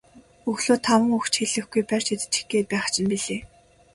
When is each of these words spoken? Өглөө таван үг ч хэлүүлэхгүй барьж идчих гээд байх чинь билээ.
Өглөө 0.49 0.77
таван 0.87 1.09
үг 1.17 1.25
ч 1.31 1.33
хэлүүлэхгүй 1.39 1.83
барьж 1.89 2.07
идчих 2.13 2.45
гээд 2.51 2.67
байх 2.71 2.85
чинь 2.93 3.09
билээ. 3.11 3.41